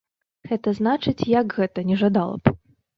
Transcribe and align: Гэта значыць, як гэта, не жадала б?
Гэта 0.51 0.73
значыць, 0.79 1.15
як 1.41 1.55
гэта, 1.61 1.79
не 1.93 2.03
жадала 2.05 2.45
б? 2.45 2.59